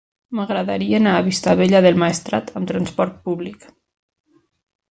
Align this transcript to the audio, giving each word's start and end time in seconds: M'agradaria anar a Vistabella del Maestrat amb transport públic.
M'agradaria 0.37 0.95
anar 1.01 1.11
a 1.17 1.25
Vistabella 1.27 1.81
del 1.87 2.01
Maestrat 2.05 2.51
amb 2.61 2.73
transport 2.73 3.21
públic. 3.29 3.69